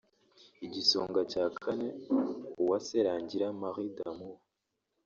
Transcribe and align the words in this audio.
Igisonga 0.65 1.19
cya 1.31 1.45
Kane 1.61 1.87
Uwase 2.61 2.97
Rangira 3.05 3.47
Marie 3.61 3.93
D’Amour 3.97 4.37